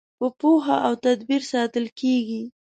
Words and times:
په 0.19 0.27
پوهه 0.39 0.77
او 0.87 0.93
تدبیر 1.05 1.41
ساتل 1.51 1.85
کیږي. 1.99 2.43